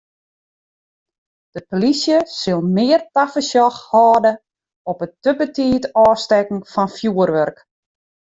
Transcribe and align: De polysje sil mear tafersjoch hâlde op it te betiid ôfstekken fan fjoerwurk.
De 1.55 1.61
polysje 1.69 2.17
sil 2.39 2.61
mear 2.75 3.01
tafersjoch 3.13 3.79
hâlde 3.89 4.31
op 4.91 4.97
it 5.05 5.13
te 5.23 5.31
betiid 5.39 5.83
ôfstekken 6.05 6.59
fan 6.71 6.89
fjoerwurk. 6.95 7.57